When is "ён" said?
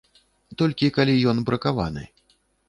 1.33-1.37